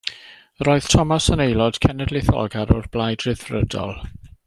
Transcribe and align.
Yr 0.63 0.69
oedd 0.75 0.87
Thomas 0.93 1.27
yn 1.35 1.43
aelod 1.45 1.77
cenedlaetholgar 1.87 2.75
o'r 2.79 2.89
Blaid 2.97 3.27
Ryddfrydol. 3.29 3.99